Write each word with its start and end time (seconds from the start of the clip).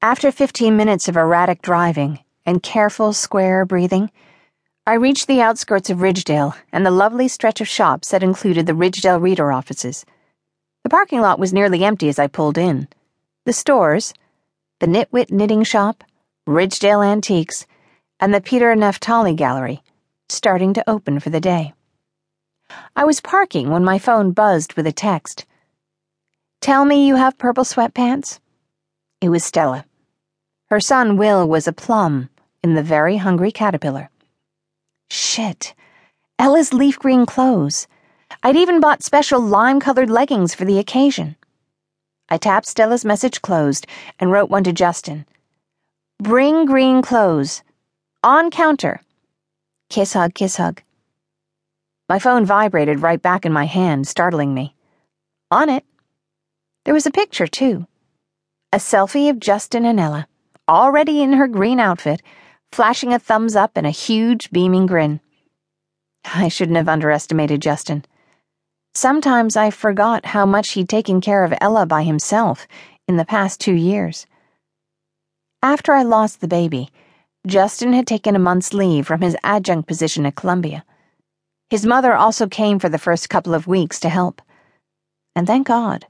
After 0.00 0.30
15 0.30 0.76
minutes 0.76 1.08
of 1.08 1.16
erratic 1.16 1.60
driving 1.60 2.20
and 2.46 2.62
careful, 2.62 3.12
square 3.12 3.64
breathing, 3.64 4.12
I 4.86 4.92
reached 4.92 5.26
the 5.26 5.40
outskirts 5.40 5.90
of 5.90 5.98
Ridgedale 5.98 6.56
and 6.70 6.86
the 6.86 6.92
lovely 6.92 7.26
stretch 7.26 7.60
of 7.60 7.66
shops 7.66 8.10
that 8.10 8.22
included 8.22 8.66
the 8.66 8.74
Ridgedale 8.74 9.20
Reader 9.20 9.50
offices. 9.50 10.06
The 10.84 10.88
parking 10.88 11.20
lot 11.20 11.40
was 11.40 11.52
nearly 11.52 11.82
empty 11.82 12.08
as 12.08 12.20
I 12.20 12.28
pulled 12.28 12.56
in. 12.56 12.86
The 13.44 13.52
stores, 13.52 14.14
the 14.78 14.86
Knitwit 14.86 15.32
Knitting 15.32 15.64
Shop, 15.64 16.04
Ridgedale 16.46 17.04
Antiques, 17.04 17.66
and 18.20 18.32
the 18.32 18.40
Peter 18.40 18.72
Naftali 18.76 19.34
Gallery, 19.34 19.82
starting 20.28 20.74
to 20.74 20.88
open 20.88 21.18
for 21.18 21.30
the 21.30 21.40
day. 21.40 21.74
I 22.94 23.04
was 23.04 23.20
parking 23.20 23.68
when 23.70 23.82
my 23.82 23.98
phone 23.98 24.30
buzzed 24.30 24.74
with 24.74 24.86
a 24.86 24.92
text. 24.92 25.44
Tell 26.60 26.84
me 26.84 27.04
you 27.04 27.16
have 27.16 27.36
purple 27.36 27.64
sweatpants? 27.64 28.38
It 29.20 29.30
was 29.30 29.42
Stella. 29.42 29.84
Her 30.70 30.80
son 30.80 31.16
Will 31.16 31.48
was 31.48 31.66
a 31.66 31.72
plum 31.72 32.28
in 32.62 32.74
the 32.74 32.82
very 32.82 33.16
hungry 33.16 33.50
caterpillar. 33.50 34.10
Shit. 35.10 35.72
Ella's 36.38 36.74
leaf 36.74 36.98
green 36.98 37.24
clothes. 37.24 37.86
I'd 38.42 38.56
even 38.56 38.78
bought 38.78 39.02
special 39.02 39.40
lime 39.40 39.80
colored 39.80 40.10
leggings 40.10 40.54
for 40.54 40.66
the 40.66 40.78
occasion. 40.78 41.36
I 42.28 42.36
tapped 42.36 42.66
Stella's 42.66 43.02
message 43.02 43.40
closed 43.40 43.86
and 44.20 44.30
wrote 44.30 44.50
one 44.50 44.62
to 44.64 44.72
Justin. 44.74 45.24
Bring 46.22 46.66
green 46.66 47.00
clothes. 47.00 47.62
On 48.22 48.50
counter. 48.50 49.00
Kiss 49.88 50.12
hug, 50.12 50.34
kiss 50.34 50.56
hug. 50.56 50.82
My 52.10 52.18
phone 52.18 52.44
vibrated 52.44 53.00
right 53.00 53.22
back 53.22 53.46
in 53.46 53.52
my 53.54 53.64
hand, 53.64 54.06
startling 54.06 54.52
me. 54.52 54.74
On 55.50 55.70
it. 55.70 55.84
There 56.84 56.92
was 56.92 57.06
a 57.06 57.10
picture, 57.10 57.46
too. 57.46 57.86
A 58.70 58.76
selfie 58.76 59.30
of 59.30 59.40
Justin 59.40 59.86
and 59.86 59.98
Ella, 59.98 60.28
already 60.68 61.22
in 61.22 61.32
her 61.32 61.48
green 61.48 61.80
outfit, 61.80 62.22
flashing 62.70 63.12
a 63.12 63.18
thumbs 63.18 63.56
up 63.56 63.72
and 63.76 63.86
a 63.86 63.90
huge, 63.90 64.50
beaming 64.50 64.86
grin. 64.86 65.20
I 66.24 66.48
shouldn't 66.48 66.76
have 66.76 66.88
underestimated 66.88 67.62
Justin. 67.62 68.04
Sometimes 68.94 69.56
I 69.56 69.70
forgot 69.70 70.26
how 70.26 70.44
much 70.44 70.72
he'd 70.72 70.88
taken 70.88 71.20
care 71.20 71.44
of 71.44 71.54
Ella 71.60 71.86
by 71.86 72.02
himself 72.02 72.66
in 73.06 73.16
the 73.16 73.24
past 73.24 73.60
two 73.60 73.74
years. 73.74 74.26
After 75.62 75.92
I 75.92 76.02
lost 76.02 76.40
the 76.40 76.48
baby, 76.48 76.90
Justin 77.46 77.92
had 77.92 78.06
taken 78.06 78.36
a 78.36 78.40
month's 78.40 78.74
leave 78.74 79.06
from 79.06 79.22
his 79.22 79.36
adjunct 79.42 79.88
position 79.88 80.26
at 80.26 80.36
Columbia. 80.36 80.84
His 81.70 81.86
mother 81.86 82.14
also 82.14 82.46
came 82.46 82.78
for 82.78 82.88
the 82.88 82.98
first 82.98 83.30
couple 83.30 83.54
of 83.54 83.66
weeks 83.66 84.00
to 84.00 84.08
help. 84.08 84.42
And 85.34 85.46
thank 85.46 85.66
God 85.66 86.06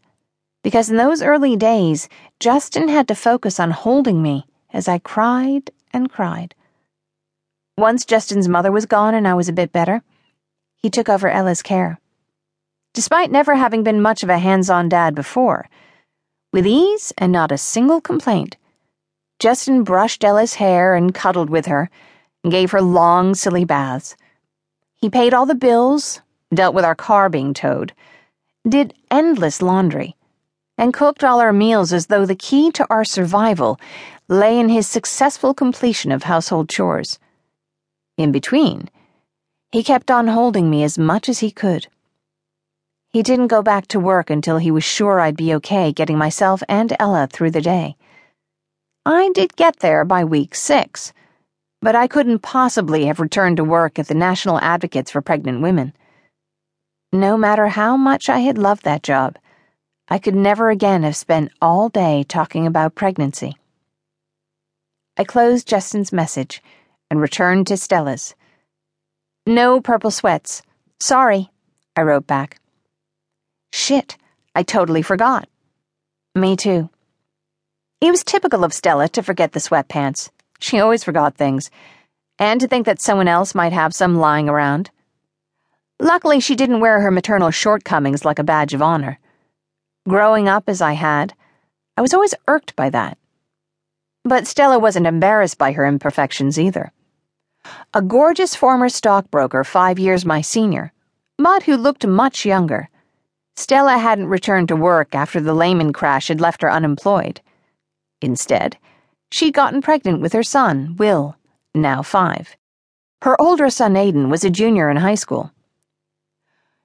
because 0.63 0.91
in 0.91 0.97
those 0.97 1.23
early 1.23 1.57
days, 1.57 2.09
Justin 2.41 2.89
had 2.89 3.09
to 3.09 3.15
focus 3.15 3.61
on 3.61 3.71
holding 3.71 4.23
me 4.23 4.45
as 4.73 4.89
I 4.89 4.99
cried 4.99 5.71
and 5.93 6.11
cried. 6.11 6.55
Once 7.77 8.05
Justin's 8.05 8.49
mother 8.49 8.73
was 8.73 8.87
gone 8.87 9.15
and 9.15 9.27
I 9.27 9.35
was 9.35 9.49
a 9.49 9.53
bit 9.53 9.73
better, 9.73 10.03
he 10.77 10.91
took 10.91 11.09
over 11.09 11.29
Ella's 11.29 11.63
care. 11.63 12.01
Despite 12.95 13.31
never 13.31 13.55
having 13.55 13.83
been 13.83 14.03
much 14.03 14.23
of 14.23 14.29
a 14.29 14.39
hands 14.39 14.71
on 14.71 14.89
dad 14.89 15.15
before, 15.15 15.69
with 16.53 16.67
ease 16.67 17.13
and 17.19 17.31
not 17.31 17.53
a 17.53 17.59
single 17.59 18.01
complaint, 18.01 18.57
Justin 19.39 19.85
brushed 19.85 20.25
Ella's 20.25 20.55
hair 20.55 20.95
and 20.95 21.15
cuddled 21.15 21.51
with 21.51 21.67
her 21.67 21.91
and 22.43 22.51
gave 22.51 22.73
her 22.73 22.83
long, 22.83 23.35
silly 23.35 23.65
baths. 23.65 24.17
He 24.97 25.11
paid 25.11 25.33
all 25.33 25.47
the 25.47 25.55
bills, 25.55 26.21
dealt 26.53 26.75
with 26.75 26.85
our 26.85 26.97
car 26.97 27.29
being 27.29 27.55
towed, 27.55 27.93
did 28.69 28.95
endless 29.11 29.63
laundry 29.63 30.17
and 30.77 30.95
cooked 30.95 31.23
all 31.23 31.41
our 31.41 31.53
meals 31.53 31.93
as 31.93 32.07
though 32.07 32.25
the 32.25 32.35
key 32.35 32.71
to 32.73 32.87
our 32.89 33.05
survival 33.05 33.79
lay 34.29 34.59
in 34.59 34.69
his 34.69 34.87
successful 34.87 35.55
completion 35.55 36.13
of 36.13 36.25
household 36.25 36.69
chores. 36.69 37.19
In 38.19 38.31
between, 38.31 38.91
he 39.73 39.83
kept 39.83 40.11
on 40.11 40.29
holding 40.29 40.69
me 40.69 40.85
as 40.85 40.99
much 40.99 41.29
as 41.29 41.39
he 41.39 41.51
could. 41.51 41.87
He 43.11 43.23
didn't 43.23 43.47
go 43.47 43.63
back 43.63 43.87
to 43.89 43.99
work 43.99 44.29
until 44.29 44.59
he 44.59 44.71
was 44.71 44.85
sure 44.85 45.19
I'd 45.19 45.37
be 45.37 45.55
okay 45.55 45.93
getting 45.93 46.19
myself 46.19 46.63
and 46.69 46.95
Ella 46.99 47.27
through 47.33 47.53
the 47.53 47.63
day. 47.63 47.97
I 49.07 49.31
did 49.35 49.57
get 49.57 49.79
there 49.79 50.05
by 50.05 50.25
week 50.25 50.55
six, 50.55 51.15
but 51.81 51.95
I 51.95 52.07
couldn't 52.07 52.41
possibly 52.41 53.07
have 53.07 53.21
returned 53.21 53.57
to 53.57 53.65
work 53.65 53.99
at 53.99 54.09
the 54.09 54.15
National 54.15 54.61
Advocates 54.61 55.11
for 55.11 55.23
Pregnant 55.23 55.63
Women. 55.63 55.95
No 57.13 57.39
matter 57.39 57.69
how 57.69 57.97
much 57.97 58.29
I 58.29 58.41
had 58.41 58.59
loved 58.59 58.85
that 58.85 59.03
job, 59.03 59.39
I 60.11 60.19
could 60.19 60.35
never 60.35 60.69
again 60.69 61.03
have 61.03 61.17
spent 61.17 61.51
all 61.63 61.89
day 61.89 62.27
talking 62.29 62.67
about 62.67 62.95
pregnancy. 62.95 63.57
I 65.21 65.25
closed 65.25 65.67
Justin's 65.67 66.13
message 66.13 66.63
and 67.11 67.21
returned 67.21 67.67
to 67.67 67.77
Stella's. 67.77 68.37
No 69.47 69.81
purple 69.81 70.13
sweats. 70.13 70.63
Sorry, 71.01 71.51
I 71.97 72.03
wrote 72.03 72.29
back. 72.29 72.61
Shit, 73.73 74.17
I 74.55 74.63
totally 74.63 75.03
forgot. 75.03 75.49
Me 76.37 76.55
too. 76.55 76.89
It 78.01 78.13
was 78.13 78.23
typical 78.23 78.63
of 78.63 78.73
Stella 78.73 79.09
to 79.09 79.23
forget 79.25 79.53
the 79.53 79.59
sweatpants. 79.59 80.31
She 80.61 80.79
always 80.79 81.03
forgot 81.03 81.35
things, 81.35 81.69
and 82.39 82.61
to 82.61 82.69
think 82.69 82.87
that 82.87 83.01
someone 83.01 83.27
else 83.27 83.57
might 83.57 83.73
have 83.73 83.95
some 83.95 84.19
lying 84.19 84.49
around. 84.49 84.91
Luckily, 85.99 86.39
she 86.39 86.55
didn't 86.55 86.79
wear 86.79 87.01
her 87.01 87.11
maternal 87.11 87.51
shortcomings 87.51 88.25
like 88.25 88.39
a 88.39 88.45
badge 88.45 88.73
of 88.73 88.83
honor. 88.83 89.19
Growing 90.09 90.49
up 90.49 90.69
as 90.69 90.81
I 90.81 90.93
had, 90.93 91.35
I 91.97 92.03
was 92.03 92.15
always 92.15 92.35
irked 92.47 92.77
by 92.77 92.89
that. 92.91 93.19
But 94.29 94.47
Stella 94.47 94.79
wasn't 94.79 95.07
embarrassed 95.07 95.57
by 95.57 95.73
her 95.73 95.87
imperfections 95.87 96.59
either. 96.59 96.93
A 97.95 98.03
gorgeous 98.03 98.55
former 98.55 98.91
stockbroker, 98.91 99.65
five 99.65 99.99
years 99.99 100.27
my 100.27 100.43
senior, 100.43 100.93
but 101.39 101.63
who 101.63 101.79
looked 101.79 102.07
much 102.07 102.45
younger. 102.45 102.91
Stella 103.57 103.97
hadn't 103.97 104.29
returned 104.29 104.69
to 104.69 104.77
work 104.77 105.15
after 105.15 105.41
the 105.41 105.55
Lehman 105.55 105.95
crash 105.95 106.29
had 106.29 106.43
left 106.43 106.61
her 106.61 106.71
unemployed. 106.71 107.41
Instead, 108.21 108.77
she'd 109.31 109.55
gotten 109.55 109.81
pregnant 109.81 110.21
with 110.21 110.35
her 110.35 110.43
son, 110.43 110.95
Will, 110.99 111.37
now 111.75 112.03
five. 112.03 112.55
Her 113.23 113.41
older 113.41 113.71
son, 113.71 113.95
Aiden, 113.95 114.29
was 114.29 114.45
a 114.45 114.51
junior 114.51 114.91
in 114.91 114.99
high 114.99 115.15
school. 115.15 115.53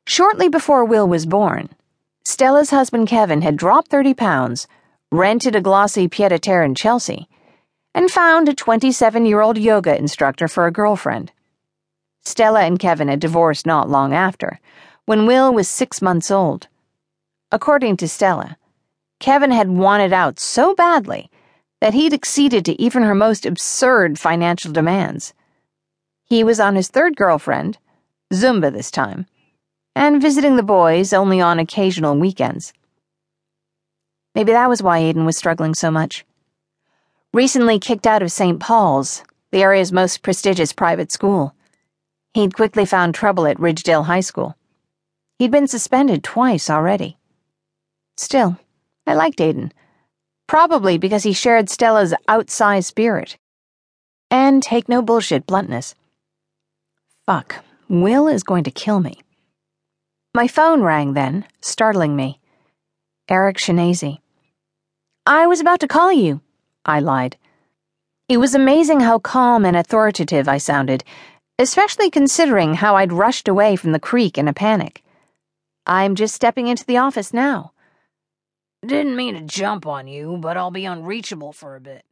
Shortly 0.07 0.47
before 0.47 0.85
Will 0.85 1.09
was 1.09 1.25
born, 1.25 1.69
Stella's 2.23 2.69
husband 2.69 3.09
Kevin 3.09 3.41
had 3.41 3.57
dropped 3.57 3.89
30 3.89 4.13
pounds, 4.13 4.65
rented 5.13 5.55
a 5.55 5.61
glossy 5.61 6.07
pied 6.07 6.31
a 6.31 6.39
terre 6.39 6.63
in 6.63 6.75
Chelsea, 6.75 7.29
and 7.93 8.09
found 8.09 8.49
a 8.49 8.53
27 8.53 9.25
year 9.25 9.41
old 9.41 9.57
yoga 9.57 9.97
instructor 9.97 10.47
for 10.47 10.65
a 10.65 10.71
girlfriend. 10.71 11.31
Stella 12.23 12.61
and 12.61 12.79
Kevin 12.79 13.07
had 13.07 13.19
divorced 13.19 13.65
not 13.65 13.89
long 13.89 14.13
after, 14.13 14.59
when 15.05 15.25
Will 15.25 15.53
was 15.53 15.67
six 15.67 16.01
months 16.01 16.31
old. 16.31 16.67
According 17.51 17.97
to 17.97 18.07
Stella, 18.07 18.57
Kevin 19.19 19.51
had 19.51 19.69
wanted 19.69 20.11
out 20.11 20.39
so 20.39 20.73
badly 20.73 21.29
that 21.79 21.93
he'd 21.93 22.13
acceded 22.13 22.65
to 22.65 22.81
even 22.81 23.03
her 23.03 23.15
most 23.15 23.45
absurd 23.45 24.17
financial 24.17 24.71
demands. 24.71 25.33
He 26.25 26.43
was 26.43 26.59
on 26.59 26.75
his 26.75 26.87
third 26.87 27.15
girlfriend, 27.15 27.77
Zumba 28.33 28.73
this 28.73 28.89
time 28.89 29.27
and 29.95 30.21
visiting 30.21 30.55
the 30.55 30.63
boys 30.63 31.13
only 31.13 31.39
on 31.39 31.59
occasional 31.59 32.17
weekends. 32.17 32.73
Maybe 34.35 34.51
that 34.51 34.69
was 34.69 34.81
why 34.81 35.01
Aiden 35.01 35.25
was 35.25 35.37
struggling 35.37 35.75
so 35.75 35.91
much. 35.91 36.25
Recently 37.33 37.79
kicked 37.79 38.07
out 38.07 38.21
of 38.21 38.31
St. 38.31 38.59
Paul's, 38.59 39.23
the 39.51 39.61
area's 39.61 39.91
most 39.91 40.23
prestigious 40.23 40.73
private 40.73 41.11
school, 41.11 41.55
he'd 42.33 42.55
quickly 42.55 42.85
found 42.85 43.13
trouble 43.13 43.45
at 43.45 43.57
Ridgedale 43.57 44.05
High 44.05 44.21
School. 44.21 44.55
He'd 45.37 45.51
been 45.51 45.67
suspended 45.67 46.23
twice 46.23 46.69
already. 46.69 47.17
Still, 48.17 48.57
I 49.05 49.13
liked 49.13 49.39
Aiden, 49.39 49.71
probably 50.47 50.97
because 50.97 51.23
he 51.23 51.33
shared 51.33 51.69
Stella's 51.69 52.13
outsized 52.27 52.85
spirit 52.85 53.37
and 54.31 54.63
take 54.63 54.89
no 54.89 55.01
bullshit 55.01 55.45
bluntness. 55.45 55.93
Fuck, 57.25 57.63
Will 57.87 58.27
is 58.27 58.43
going 58.43 58.63
to 58.63 58.71
kill 58.71 58.99
me. 58.99 59.21
My 60.33 60.47
phone 60.47 60.81
rang 60.81 61.13
then, 61.13 61.45
startling 61.61 62.15
me. 62.15 62.39
Eric 63.29 63.57
Shinazy. 63.57 64.19
I 65.25 65.47
was 65.47 65.61
about 65.61 65.79
to 65.79 65.87
call 65.87 66.11
you, 66.11 66.41
I 66.83 66.99
lied. 66.99 67.37
It 68.27 68.39
was 68.39 68.53
amazing 68.53 68.99
how 68.99 69.19
calm 69.19 69.63
and 69.63 69.77
authoritative 69.77 70.49
I 70.49 70.57
sounded, 70.57 71.05
especially 71.57 72.09
considering 72.09 72.73
how 72.73 72.97
I'd 72.97 73.13
rushed 73.13 73.47
away 73.47 73.77
from 73.77 73.93
the 73.93 74.01
creek 74.01 74.37
in 74.37 74.49
a 74.49 74.53
panic. 74.53 75.01
I'm 75.87 76.15
just 76.15 76.35
stepping 76.35 76.67
into 76.67 76.85
the 76.85 76.97
office 76.97 77.33
now. 77.33 77.71
Didn't 78.85 79.15
mean 79.15 79.35
to 79.35 79.41
jump 79.41 79.87
on 79.87 80.09
you, 80.09 80.35
but 80.41 80.57
I'll 80.57 80.71
be 80.71 80.83
unreachable 80.83 81.53
for 81.53 81.77
a 81.77 81.81
bit. 81.81 82.03